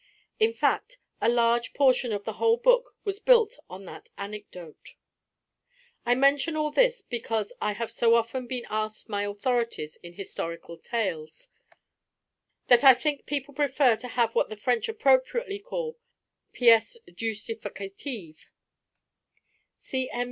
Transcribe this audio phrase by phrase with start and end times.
[0.39, 4.95] In fact, a large portion of the whole book was built on that anecdote.
[6.07, 10.79] I mention all this because I have so often been asked my authorities in historical
[10.79, 11.49] tales,
[12.65, 15.99] that I think people prefer to have what the French appropriately call
[16.51, 18.45] pièces justificatives.
[19.77, 20.09] C.
[20.09, 20.19] M.